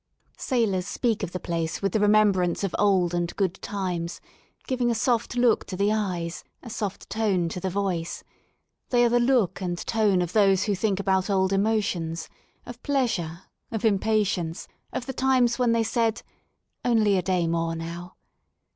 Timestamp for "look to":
5.37-5.77